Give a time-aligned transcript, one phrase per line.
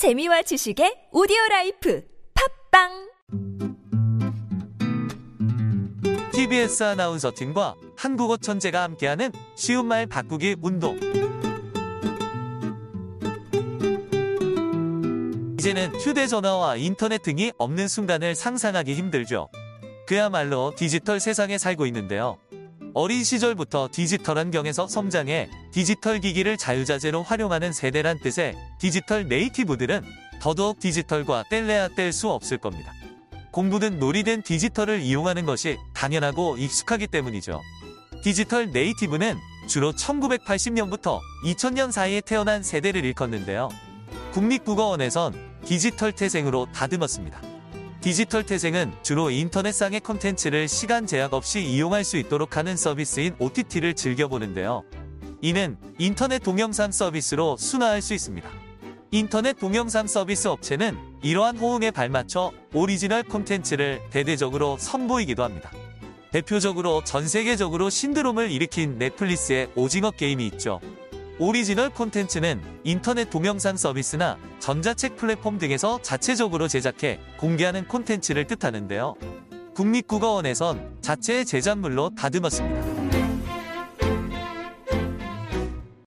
[0.00, 2.02] 재미와 지식의 오디오 life
[2.70, 3.10] 팟빵
[6.32, 10.98] TBS 아나운서 팀과 한국어 천재가 함께하는 쉬운 말 바꾸기 운동.
[15.58, 19.50] 이제는 휴대전화와 인터넷 등이 없는 순간을 상상하기 힘들죠.
[20.06, 22.38] 그야말로 디지털 세상에 살고 있는데요.
[22.94, 30.02] 어린 시절부터 디지털 환경에서 성장해 디지털 기기를 자유자재로 활용하는 세대란 뜻의 디지털 native들은
[30.40, 32.92] 더더욱 디지털과 뗄래야 뗄 수 없을 겁니다.
[33.52, 37.60] 공부든 놀이든 디지털을 이용하는 것이 당연하고 익숙하기 때문이죠.
[38.22, 39.36] 디지털 네이티브는
[39.68, 43.68] 주로 1980년부터 2000년 사이에 태어난 세대를 일컫는데요.
[44.32, 45.34] 국립국어원에선
[45.64, 47.59] 디지털 태생으로 다듬었습니다.
[48.00, 54.84] 디지털 태생은 주로 인터넷상의 콘텐츠를 시간 제약 없이 이용할 수 있도록 하는 서비스인 OTT를 즐겨보는데요.
[55.42, 58.48] 이는 인터넷 동영상 서비스로 순화할 수 있습니다.
[59.10, 65.70] 인터넷 동영상 서비스 업체는 이러한 호응에 발맞춰 오리지널 콘텐츠를 대대적으로 선보이기도 합니다.
[66.32, 70.80] 대표적으로 전 세계적으로 신드롬을 일으킨 넷플릭스의 오징어 게임이 있죠.
[71.42, 79.14] 오리지널 콘텐츠는 인터넷 동영상 서비스나 전자책 플랫폼 등에서 자체적으로 제작해 공개하는 콘텐츠를 뜻하는데요.
[79.74, 82.99] 국립국어원에선 자체 제작물로 다듬었습니다.